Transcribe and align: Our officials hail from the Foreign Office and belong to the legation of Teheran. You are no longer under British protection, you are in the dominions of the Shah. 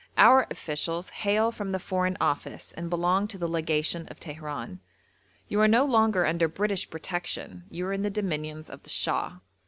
Our 0.17 0.47
officials 0.49 1.09
hail 1.09 1.51
from 1.51 1.69
the 1.69 1.77
Foreign 1.77 2.17
Office 2.19 2.73
and 2.75 2.89
belong 2.89 3.27
to 3.27 3.37
the 3.37 3.47
legation 3.47 4.07
of 4.07 4.19
Teheran. 4.19 4.79
You 5.47 5.59
are 5.59 5.67
no 5.67 5.85
longer 5.85 6.25
under 6.25 6.47
British 6.47 6.89
protection, 6.89 7.65
you 7.69 7.85
are 7.85 7.93
in 7.93 8.01
the 8.01 8.09
dominions 8.09 8.71
of 8.71 8.81
the 8.81 8.89
Shah. 8.89 9.37